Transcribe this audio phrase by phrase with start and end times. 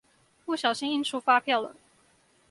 [0.45, 1.75] 不小心印出發票了